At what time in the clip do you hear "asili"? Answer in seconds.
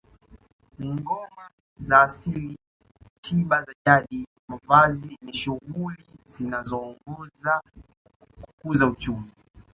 2.01-2.57